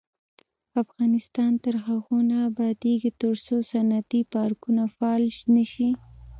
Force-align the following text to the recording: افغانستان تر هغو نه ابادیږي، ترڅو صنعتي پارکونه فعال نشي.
افغانستان 0.83 1.51
تر 1.63 1.75
هغو 1.87 2.17
نه 2.29 2.37
ابادیږي، 2.49 3.11
ترڅو 3.21 3.55
صنعتي 3.71 4.21
پارکونه 4.33 4.83
فعال 4.95 5.23
نشي. 5.55 5.89